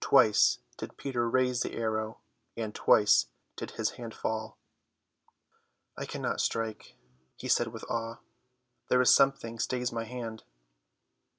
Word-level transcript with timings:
Twice 0.00 0.58
did 0.76 0.98
Peter 0.98 1.26
raise 1.26 1.60
the 1.60 1.72
arrow, 1.72 2.20
and 2.54 2.74
twice 2.74 3.28
did 3.56 3.70
his 3.70 3.92
hand 3.92 4.12
fall. 4.14 4.58
"I 5.96 6.04
cannot 6.04 6.42
strike," 6.42 6.98
he 7.38 7.48
said 7.48 7.68
with 7.68 7.84
awe, 7.84 8.18
"there 8.90 9.00
is 9.00 9.08
something 9.14 9.58
stays 9.58 9.90
my 9.90 10.04
hand." 10.04 10.42